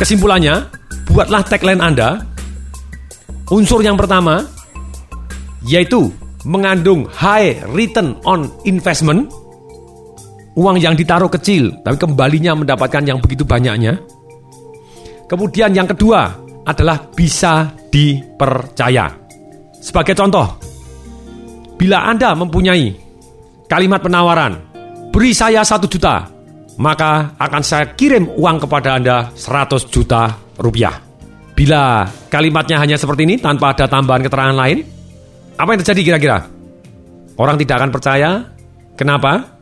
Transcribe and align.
Kesimpulannya, 0.00 0.64
buatlah 1.12 1.44
tagline 1.44 1.84
Anda. 1.84 2.24
Unsur 3.52 3.84
yang 3.84 4.00
pertama 4.00 4.40
yaitu 5.68 6.08
mengandung 6.48 7.04
high 7.12 7.60
return 7.76 8.16
on 8.24 8.48
investment. 8.64 9.28
Uang 10.56 10.80
yang 10.80 10.96
ditaruh 10.96 11.28
kecil, 11.28 11.76
tapi 11.84 12.00
kembalinya 12.00 12.56
mendapatkan 12.56 13.04
yang 13.04 13.20
begitu 13.20 13.44
banyaknya. 13.44 14.00
Kemudian 15.28 15.76
yang 15.76 15.86
kedua 15.86 16.32
adalah 16.64 17.06
bisa 17.12 17.70
dipercaya. 17.92 19.14
Sebagai 19.78 20.16
contoh, 20.16 20.48
bila 21.76 22.08
Anda 22.08 22.34
mempunyai 22.34 22.96
kalimat 23.70 24.02
penawaran, 24.02 24.58
beri 25.14 25.36
saya 25.36 25.62
satu 25.62 25.86
juta, 25.86 26.39
maka 26.80 27.36
akan 27.36 27.62
saya 27.62 27.92
kirim 27.92 28.32
uang 28.40 28.64
kepada 28.64 28.96
Anda 28.96 29.28
100 29.36 29.92
juta 29.92 30.32
rupiah. 30.56 30.96
Bila 31.52 32.08
kalimatnya 32.32 32.80
hanya 32.80 32.96
seperti 32.96 33.28
ini 33.28 33.36
tanpa 33.36 33.76
ada 33.76 33.84
tambahan 33.84 34.24
keterangan 34.24 34.56
lain, 34.56 34.80
apa 35.60 35.68
yang 35.76 35.80
terjadi 35.84 36.00
kira-kira? 36.00 36.38
Orang 37.36 37.60
tidak 37.60 37.84
akan 37.84 37.90
percaya. 37.92 38.30
Kenapa? 38.96 39.60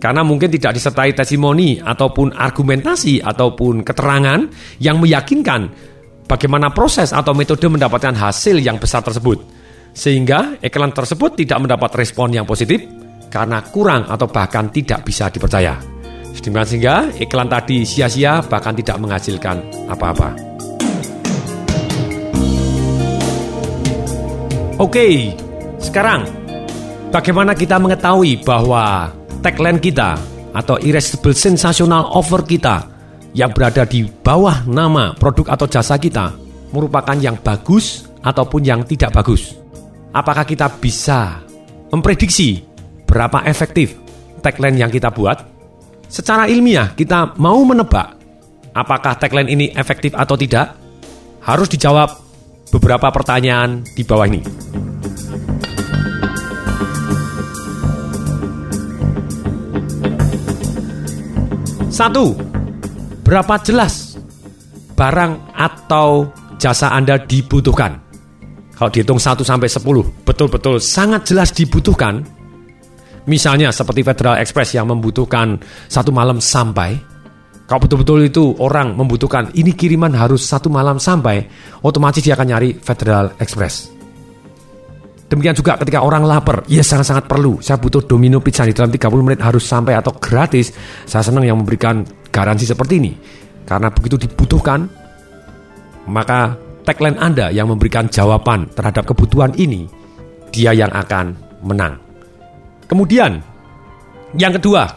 Karena 0.00 0.24
mungkin 0.24 0.48
tidak 0.48 0.76
disertai 0.76 1.12
testimoni 1.12 1.84
ataupun 1.84 2.32
argumentasi 2.32 3.20
ataupun 3.20 3.84
keterangan 3.84 4.40
yang 4.80 5.00
meyakinkan 5.00 5.68
bagaimana 6.24 6.72
proses 6.72 7.12
atau 7.12 7.36
metode 7.36 7.68
mendapatkan 7.68 8.16
hasil 8.16 8.56
yang 8.60 8.80
besar 8.80 9.04
tersebut. 9.04 9.40
Sehingga 9.92 10.60
iklan 10.64 10.96
tersebut 10.96 11.36
tidak 11.44 11.60
mendapat 11.60 11.92
respon 11.92 12.32
yang 12.32 12.48
positif 12.48 12.80
karena 13.28 13.60
kurang 13.68 14.08
atau 14.08 14.28
bahkan 14.28 14.68
tidak 14.72 15.04
bisa 15.04 15.28
dipercaya. 15.28 15.93
Sedemikian 16.34 16.66
sehingga 16.66 16.96
iklan 17.22 17.46
tadi 17.46 17.86
sia-sia 17.86 18.42
bahkan 18.42 18.74
tidak 18.74 18.98
menghasilkan 18.98 19.62
apa-apa. 19.86 20.34
Oke, 24.82 25.30
sekarang 25.78 26.26
bagaimana 27.14 27.54
kita 27.54 27.78
mengetahui 27.78 28.42
bahwa 28.42 29.14
tagline 29.38 29.78
kita 29.78 30.18
atau 30.50 30.74
irresistible 30.82 31.38
sensational 31.38 32.10
offer 32.10 32.42
kita 32.42 32.82
yang 33.38 33.54
berada 33.54 33.86
di 33.86 34.02
bawah 34.02 34.66
nama 34.66 35.14
produk 35.14 35.54
atau 35.54 35.70
jasa 35.70 35.94
kita 35.94 36.34
merupakan 36.74 37.14
yang 37.14 37.38
bagus 37.38 38.10
ataupun 38.26 38.66
yang 38.66 38.82
tidak 38.82 39.14
bagus? 39.14 39.54
Apakah 40.10 40.42
kita 40.42 40.66
bisa 40.82 41.38
memprediksi 41.94 42.66
berapa 43.06 43.46
efektif 43.46 43.94
tagline 44.42 44.82
yang 44.82 44.90
kita 44.90 45.14
buat? 45.14 45.53
Secara 46.14 46.46
ilmiah, 46.46 46.94
kita 46.94 47.34
mau 47.42 47.58
menebak 47.66 48.14
apakah 48.70 49.18
tagline 49.18 49.50
ini 49.50 49.66
efektif 49.74 50.14
atau 50.14 50.38
tidak? 50.38 50.78
Harus 51.42 51.66
dijawab 51.66 52.06
beberapa 52.70 53.10
pertanyaan 53.10 53.82
di 53.82 54.06
bawah 54.06 54.22
ini. 54.30 54.38
Satu, 61.90 62.38
berapa 63.26 63.58
jelas 63.66 64.14
barang 64.94 65.50
atau 65.50 66.30
jasa 66.62 66.94
Anda 66.94 67.18
dibutuhkan? 67.18 67.98
Kalau 68.78 68.90
dihitung 68.94 69.18
1 69.18 69.42
sampai 69.42 69.66
10, 69.66 69.82
betul-betul 70.22 70.78
sangat 70.78 71.26
jelas 71.26 71.50
dibutuhkan, 71.50 72.22
Misalnya 73.24 73.72
seperti 73.72 74.04
Federal 74.04 74.36
Express 74.36 74.76
yang 74.76 74.88
membutuhkan 74.92 75.56
satu 75.88 76.12
malam 76.12 76.44
sampai. 76.44 77.00
Kalau 77.64 77.80
betul-betul 77.80 78.28
itu 78.28 78.52
orang 78.60 78.92
membutuhkan 78.92 79.48
ini 79.56 79.72
kiriman 79.72 80.12
harus 80.12 80.44
satu 80.44 80.68
malam 80.68 81.00
sampai, 81.00 81.48
otomatis 81.80 82.20
dia 82.20 82.36
akan 82.36 82.52
nyari 82.52 82.76
Federal 82.76 83.32
Express. 83.40 83.88
Demikian 85.24 85.56
juga 85.56 85.80
ketika 85.80 86.04
orang 86.04 86.28
lapar, 86.28 86.68
ya 86.68 86.84
sangat-sangat 86.84 87.24
perlu. 87.24 87.64
Saya 87.64 87.80
butuh 87.80 88.04
Domino 88.04 88.44
Pizza 88.44 88.68
di 88.68 88.76
dalam 88.76 88.92
30 88.92 89.24
menit 89.24 89.40
harus 89.40 89.64
sampai 89.64 89.96
atau 89.96 90.12
gratis. 90.12 90.76
Saya 91.08 91.24
senang 91.24 91.48
yang 91.48 91.56
memberikan 91.56 92.04
garansi 92.28 92.68
seperti 92.68 93.00
ini. 93.00 93.12
Karena 93.64 93.88
begitu 93.88 94.20
dibutuhkan, 94.20 94.84
maka 96.04 96.60
tagline 96.84 97.16
Anda 97.16 97.48
yang 97.48 97.72
memberikan 97.72 98.12
jawaban 98.12 98.68
terhadap 98.76 99.08
kebutuhan 99.08 99.56
ini, 99.56 99.88
dia 100.52 100.76
yang 100.76 100.92
akan 100.92 101.32
menang. 101.64 102.03
Kemudian, 102.88 103.40
yang 104.36 104.52
kedua, 104.58 104.90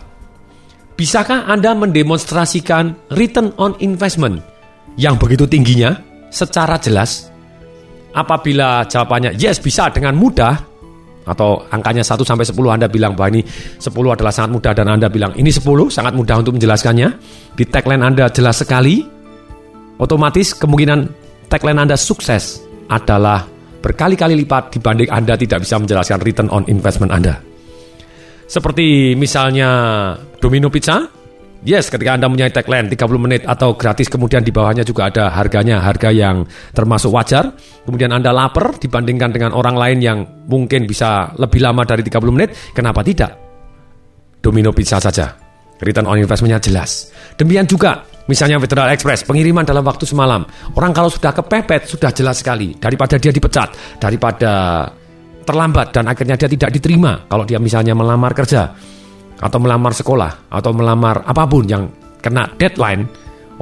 bisakah 0.98 1.46
Anda 1.48 1.78
mendemonstrasikan 1.78 3.14
return 3.14 3.54
on 3.62 3.78
investment 3.80 4.42
yang 4.98 5.16
begitu 5.16 5.46
tingginya 5.46 5.96
secara 6.34 6.76
jelas? 6.82 7.30
Apabila 8.18 8.82
jawabannya 8.90 9.38
yes 9.38 9.62
bisa 9.62 9.94
dengan 9.94 10.18
mudah 10.18 10.58
atau 11.28 11.60
angkanya 11.70 12.02
1 12.02 12.24
sampai 12.24 12.48
10 12.48 12.56
Anda 12.72 12.88
bilang 12.88 13.14
bahwa 13.14 13.38
ini 13.38 13.46
10 13.46 13.94
adalah 14.16 14.34
sangat 14.34 14.52
mudah 14.58 14.72
dan 14.74 14.88
Anda 14.90 15.12
bilang 15.12 15.36
ini 15.36 15.52
10 15.52 15.68
sangat 15.92 16.16
mudah 16.16 16.40
untuk 16.40 16.58
menjelaskannya. 16.58 17.10
Di 17.54 17.64
tagline 17.68 18.02
Anda 18.02 18.32
jelas 18.32 18.64
sekali. 18.64 19.04
Otomatis 20.02 20.54
kemungkinan 20.58 21.00
tagline 21.52 21.78
Anda 21.78 21.98
sukses 21.98 22.64
adalah 22.90 23.46
berkali-kali 23.84 24.34
lipat 24.46 24.74
dibanding 24.74 25.10
Anda 25.14 25.38
tidak 25.38 25.62
bisa 25.68 25.78
menjelaskan 25.78 26.20
return 26.24 26.50
on 26.50 26.66
investment 26.72 27.14
Anda. 27.14 27.47
Seperti 28.48 29.12
misalnya 29.20 29.70
Domino 30.40 30.72
Pizza, 30.72 31.04
yes 31.68 31.92
ketika 31.92 32.16
Anda 32.16 32.32
punya 32.32 32.48
tagline 32.48 32.88
30 32.88 33.20
menit 33.20 33.42
atau 33.44 33.76
gratis 33.76 34.08
kemudian 34.08 34.40
di 34.40 34.56
bawahnya 34.56 34.88
juga 34.88 35.12
ada 35.12 35.28
harganya, 35.36 35.84
harga 35.84 36.16
yang 36.16 36.48
termasuk 36.72 37.12
wajar. 37.12 37.52
Kemudian 37.84 38.16
Anda 38.16 38.32
lapar 38.32 38.80
dibandingkan 38.80 39.36
dengan 39.36 39.52
orang 39.52 39.76
lain 39.76 40.00
yang 40.00 40.20
mungkin 40.48 40.88
bisa 40.88 41.36
lebih 41.36 41.60
lama 41.60 41.84
dari 41.84 42.08
30 42.08 42.32
menit, 42.32 42.56
kenapa 42.72 43.04
tidak? 43.04 43.36
Domino 44.40 44.72
Pizza 44.72 45.04
saja. 45.04 45.36
Return 45.78 46.08
on 46.08 46.18
investmentnya 46.18 46.58
jelas. 46.58 47.12
Demikian 47.38 47.70
juga 47.70 48.02
Misalnya 48.28 48.60
Federal 48.60 48.92
Express, 48.92 49.24
pengiriman 49.24 49.64
dalam 49.64 49.88
waktu 49.88 50.04
semalam. 50.04 50.44
Orang 50.76 50.92
kalau 50.92 51.08
sudah 51.08 51.32
kepepet, 51.32 51.88
sudah 51.88 52.12
jelas 52.12 52.44
sekali. 52.44 52.76
Daripada 52.76 53.16
dia 53.16 53.32
dipecat, 53.32 54.00
daripada 54.04 54.84
terlambat 55.48 55.96
dan 55.96 56.12
akhirnya 56.12 56.36
dia 56.36 56.52
tidak 56.52 56.76
diterima 56.76 57.24
kalau 57.32 57.48
dia 57.48 57.56
misalnya 57.56 57.96
melamar 57.96 58.36
kerja 58.36 58.76
atau 59.40 59.58
melamar 59.64 59.96
sekolah 59.96 60.52
atau 60.52 60.72
melamar 60.76 61.24
apa 61.24 61.48
pun 61.48 61.64
yang 61.64 61.88
kena 62.20 62.52
deadline 62.60 63.08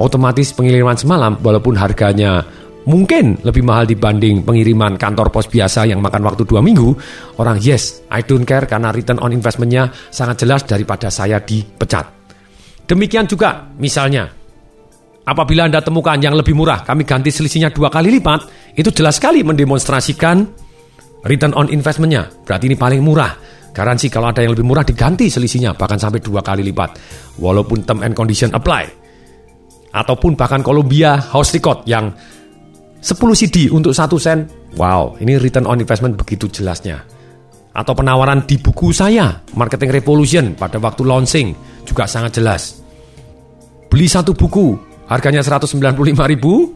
otomatis 0.02 0.50
pengiriman 0.50 0.98
semalam 0.98 1.38
walaupun 1.38 1.78
harganya 1.78 2.42
mungkin 2.90 3.38
lebih 3.42 3.62
mahal 3.62 3.86
dibanding 3.86 4.42
pengiriman 4.42 4.98
kantor 4.98 5.30
pos 5.30 5.46
biasa 5.46 5.86
yang 5.86 6.02
makan 6.02 6.26
waktu 6.26 6.42
dua 6.42 6.58
minggu 6.58 6.90
orang 7.38 7.62
yes 7.62 8.02
I 8.10 8.26
don't 8.26 8.42
care 8.42 8.66
karena 8.66 8.90
return 8.90 9.22
on 9.22 9.30
investmentnya 9.30 9.90
sangat 10.10 10.42
jelas 10.42 10.66
daripada 10.66 11.06
saya 11.10 11.38
dipecat. 11.38 12.06
Demikian 12.86 13.26
juga 13.26 13.66
misalnya 13.78 14.30
apabila 15.26 15.66
anda 15.66 15.82
temukan 15.82 16.18
yang 16.22 16.38
lebih 16.38 16.54
murah 16.54 16.86
kami 16.86 17.02
ganti 17.02 17.34
selisihnya 17.34 17.74
dua 17.74 17.90
kali 17.90 18.14
lipat 18.14 18.74
itu 18.78 18.94
jelas 18.94 19.18
sekali 19.18 19.42
mendemonstrasikan 19.42 20.65
return 21.26 21.52
on 21.58 21.68
investmentnya 21.68 22.30
berarti 22.46 22.70
ini 22.70 22.76
paling 22.78 23.02
murah. 23.02 23.34
Garansi 23.76 24.08
kalau 24.08 24.32
ada 24.32 24.40
yang 24.40 24.56
lebih 24.56 24.64
murah 24.64 24.80
diganti 24.86 25.28
selisihnya 25.28 25.76
bahkan 25.76 26.00
sampai 26.00 26.24
dua 26.24 26.40
kali 26.40 26.64
lipat. 26.64 26.96
Walaupun 27.36 27.84
term 27.84 28.00
and 28.00 28.16
condition 28.16 28.48
apply. 28.56 28.88
Ataupun 29.92 30.32
bahkan 30.32 30.64
Columbia 30.64 31.20
House 31.20 31.52
Record 31.52 31.84
yang 31.84 32.08
10 33.00 33.36
CD 33.36 33.68
untuk 33.68 33.92
satu 33.92 34.16
sen. 34.16 34.48
Wow, 34.76 35.16
ini 35.20 35.36
return 35.40 35.64
on 35.68 35.80
investment 35.80 36.16
begitu 36.16 36.48
jelasnya. 36.48 37.00
Atau 37.76 37.92
penawaran 37.92 38.44
di 38.48 38.56
buku 38.56 38.92
saya, 38.92 39.36
Marketing 39.52 39.92
Revolution 39.92 40.44
pada 40.56 40.80
waktu 40.80 41.04
launching 41.04 41.52
juga 41.84 42.08
sangat 42.08 42.40
jelas. 42.40 42.80
Beli 43.92 44.08
satu 44.08 44.32
buku, 44.32 44.76
harganya 45.08 45.40
195 45.40 45.80
ribu, 46.28 46.75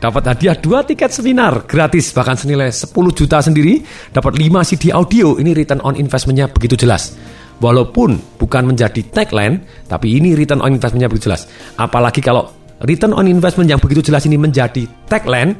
dapat 0.00 0.32
hadiah 0.32 0.56
dua 0.56 0.80
tiket 0.80 1.12
seminar 1.12 1.68
gratis 1.68 2.10
bahkan 2.16 2.34
senilai 2.34 2.72
10 2.72 2.88
juta 3.12 3.38
sendiri. 3.44 3.84
Dapat 4.10 4.32
5 4.40 4.64
CD 4.64 4.90
audio. 4.96 5.36
Ini 5.36 5.52
return 5.52 5.84
on 5.84 5.94
investmentnya 6.00 6.48
begitu 6.48 6.74
jelas. 6.74 7.14
Walaupun 7.60 8.40
bukan 8.40 8.72
menjadi 8.72 9.04
tagline 9.12 9.84
tapi 9.84 10.16
ini 10.16 10.32
return 10.32 10.64
on 10.64 10.72
investmentnya 10.72 11.12
begitu 11.12 11.28
jelas. 11.28 11.44
Apalagi 11.76 12.24
kalau 12.24 12.48
return 12.80 13.12
on 13.12 13.28
investment 13.28 13.68
yang 13.68 13.76
begitu 13.76 14.00
jelas 14.00 14.24
ini 14.24 14.40
menjadi 14.40 14.88
tagline 15.04 15.52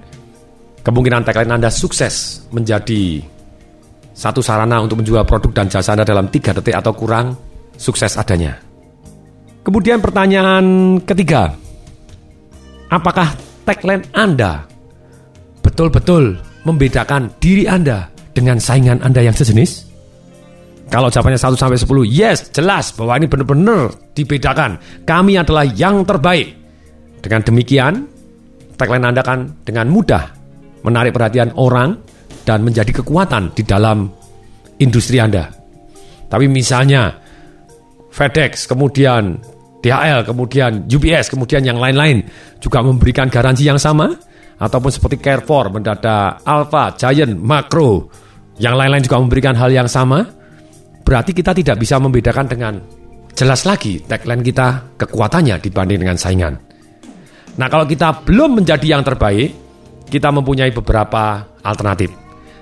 kemungkinan 0.80 1.20
tagline 1.28 1.60
Anda 1.60 1.68
sukses 1.68 2.48
menjadi 2.48 3.20
satu 4.16 4.40
sarana 4.40 4.80
untuk 4.80 5.04
menjual 5.04 5.28
produk 5.28 5.52
dan 5.52 5.68
jasa 5.68 5.92
Anda 5.92 6.08
dalam 6.08 6.32
3 6.32 6.56
detik 6.56 6.72
atau 6.72 6.96
kurang 6.96 7.36
sukses 7.76 8.16
adanya. 8.16 8.56
Kemudian 9.60 10.00
pertanyaan 10.00 10.96
ketiga. 11.04 11.52
Apakah 12.88 13.49
tagline 13.64 14.04
Anda 14.16 14.64
betul-betul 15.60 16.40
membedakan 16.64 17.32
diri 17.40 17.64
Anda 17.64 18.08
dengan 18.32 18.60
saingan 18.60 19.04
Anda 19.04 19.24
yang 19.24 19.36
sejenis? 19.36 19.90
Kalau 20.90 21.06
jawabannya 21.06 21.38
1 21.38 21.54
sampai 21.54 21.78
10, 21.78 21.86
yes, 22.02 22.50
jelas 22.50 22.90
bahwa 22.98 23.14
ini 23.22 23.30
benar-benar 23.30 23.94
dibedakan. 24.10 24.74
Kami 25.06 25.38
adalah 25.38 25.62
yang 25.62 26.02
terbaik. 26.02 26.58
Dengan 27.22 27.46
demikian, 27.46 28.10
tagline 28.74 29.06
Anda 29.06 29.22
akan 29.22 29.62
dengan 29.62 29.86
mudah 29.86 30.24
menarik 30.82 31.14
perhatian 31.14 31.54
orang 31.54 31.94
dan 32.42 32.66
menjadi 32.66 32.90
kekuatan 32.90 33.54
di 33.54 33.62
dalam 33.62 34.10
industri 34.82 35.22
Anda. 35.22 35.46
Tapi 36.26 36.50
misalnya 36.50 37.14
FedEx, 38.10 38.66
kemudian 38.66 39.38
DHL, 39.80 40.28
kemudian 40.28 40.84
UPS, 40.86 41.32
kemudian 41.32 41.64
yang 41.64 41.80
lain-lain 41.80 42.24
juga 42.60 42.84
memberikan 42.84 43.32
garansi 43.32 43.64
yang 43.64 43.80
sama, 43.80 44.12
ataupun 44.60 44.92
seperti 44.92 45.16
Carrefour, 45.16 45.72
Mendadak, 45.72 46.44
Alpha, 46.44 46.92
Giant, 47.00 47.32
Makro, 47.40 48.12
yang 48.60 48.76
lain-lain 48.76 49.00
juga 49.00 49.16
memberikan 49.16 49.56
hal 49.56 49.72
yang 49.72 49.88
sama, 49.88 50.20
berarti 51.00 51.32
kita 51.32 51.56
tidak 51.56 51.80
bisa 51.80 51.96
membedakan 51.96 52.44
dengan 52.44 52.74
jelas 53.32 53.64
lagi 53.64 54.04
tagline 54.04 54.44
kita 54.44 55.00
kekuatannya 55.00 55.56
dibanding 55.64 56.04
dengan 56.04 56.20
saingan. 56.20 56.60
Nah 57.56 57.66
kalau 57.72 57.88
kita 57.88 58.20
belum 58.28 58.60
menjadi 58.60 59.00
yang 59.00 59.00
terbaik, 59.00 59.48
kita 60.12 60.28
mempunyai 60.28 60.76
beberapa 60.76 61.40
alternatif. 61.64 62.12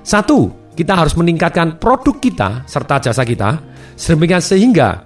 Satu, 0.06 0.70
kita 0.78 0.94
harus 0.94 1.18
meningkatkan 1.18 1.82
produk 1.82 2.16
kita 2.22 2.62
serta 2.70 3.10
jasa 3.10 3.26
kita, 3.26 3.58
sehingga 3.98 5.02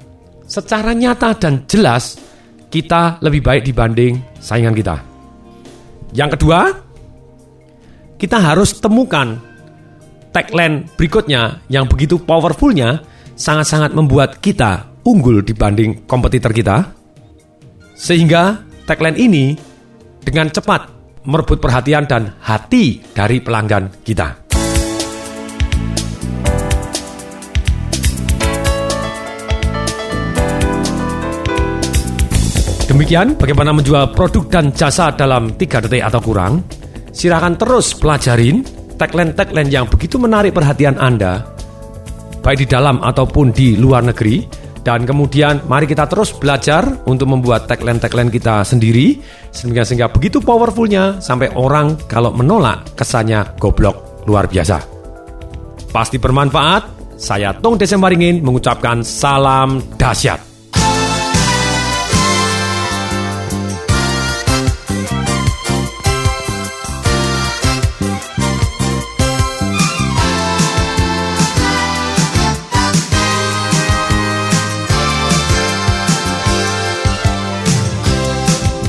secara 0.52 0.92
nyata 0.92 1.32
dan 1.40 1.64
jelas 1.64 2.20
kita 2.68 3.16
lebih 3.24 3.40
baik 3.40 3.64
dibanding 3.64 4.20
saingan 4.36 4.76
kita. 4.76 5.00
Yang 6.12 6.36
kedua, 6.36 6.60
kita 8.20 8.36
harus 8.36 8.76
temukan 8.76 9.40
tagline 10.28 10.84
berikutnya 10.92 11.64
yang 11.72 11.88
begitu 11.88 12.20
powerfulnya 12.20 13.00
sangat-sangat 13.32 13.96
membuat 13.96 14.44
kita 14.44 14.92
unggul 15.08 15.40
dibanding 15.40 16.04
kompetitor 16.04 16.52
kita. 16.52 16.92
Sehingga 17.96 18.60
tagline 18.84 19.16
ini 19.16 19.56
dengan 20.20 20.52
cepat 20.52 20.92
merebut 21.24 21.64
perhatian 21.64 22.04
dan 22.04 22.36
hati 22.44 23.00
dari 23.16 23.40
pelanggan 23.40 24.04
kita. 24.04 24.41
Demikian 33.02 33.34
bagaimana 33.34 33.74
menjual 33.74 34.14
produk 34.14 34.46
dan 34.46 34.70
jasa 34.70 35.10
dalam 35.10 35.58
3 35.58 35.82
detik 35.82 36.06
atau 36.06 36.22
kurang. 36.22 36.62
Silahkan 37.10 37.58
terus 37.58 37.98
pelajarin 37.98 38.62
tagline-tagline 38.94 39.74
yang 39.74 39.90
begitu 39.90 40.22
menarik 40.22 40.54
perhatian 40.54 40.94
Anda, 41.02 41.42
baik 42.46 42.62
di 42.62 42.66
dalam 42.70 43.02
ataupun 43.02 43.50
di 43.50 43.74
luar 43.74 44.06
negeri. 44.06 44.46
Dan 44.86 45.02
kemudian 45.02 45.66
mari 45.66 45.90
kita 45.90 46.06
terus 46.06 46.30
belajar 46.30 47.02
untuk 47.10 47.26
membuat 47.26 47.66
tagline-tagline 47.66 48.30
kita 48.30 48.62
sendiri 48.62 49.18
sehingga 49.50 49.82
sehingga 49.82 50.06
begitu 50.06 50.38
powerfulnya 50.38 51.18
sampai 51.18 51.50
orang 51.58 51.98
kalau 52.06 52.30
menolak 52.30 52.86
kesannya 52.94 53.58
goblok 53.58 54.22
luar 54.30 54.46
biasa. 54.46 54.78
Pasti 55.90 56.22
bermanfaat. 56.22 57.18
Saya 57.18 57.50
Tong 57.50 57.74
Desemaringin 57.74 58.46
mengucapkan 58.46 59.02
salam 59.02 59.82
dahsyat. 59.98 60.51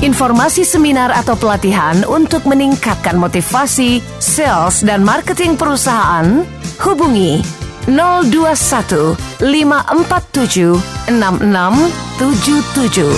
Informasi 0.04 0.68
seminar 0.68 1.08
atau 1.16 1.32
pelatihan 1.32 2.04
untuk 2.04 2.44
meningkatkan 2.44 3.16
motivasi, 3.16 4.04
sales, 4.20 4.84
dan 4.84 5.00
marketing 5.00 5.56
perusahaan, 5.56 6.44
hubungi 6.84 7.40
021 7.88 9.16
547 9.40 10.76
6677 11.08 13.16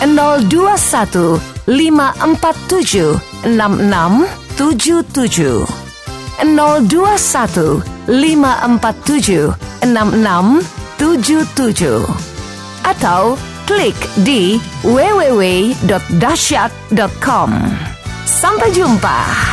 021 0.00 1.36
547 1.68 3.52
6677 3.52 5.68
021 6.40 7.84
547 8.08 9.52
6677 9.84 12.32
atau 12.82 13.38
klik 13.66 13.96
di 14.26 14.58
www.dasyat.com. 14.82 17.50
Sampai 18.26 18.74
jumpa. 18.74 19.51